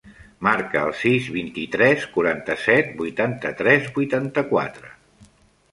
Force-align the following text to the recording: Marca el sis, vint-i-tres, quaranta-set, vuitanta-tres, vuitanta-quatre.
Marca 0.45 0.79
el 0.87 0.93
sis, 1.01 1.27
vint-i-tres, 1.35 2.07
quaranta-set, 2.15 2.91
vuitanta-tres, 3.03 3.87
vuitanta-quatre. 3.99 4.93